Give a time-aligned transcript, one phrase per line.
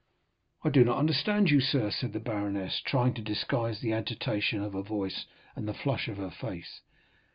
[0.63, 4.73] "I do not understand you, sir," said the baroness, trying to disguise the agitation of
[4.73, 6.81] her voice and the flush of her face.